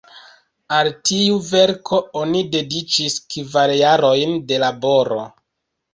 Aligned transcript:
Al 0.77 0.87
tiu 1.09 1.35
verko 1.49 2.01
oni 2.21 2.41
dediĉis 2.55 3.19
kvar 3.35 3.75
jarojn 3.83 4.37
de 4.53 4.59
laboro. 4.65 5.21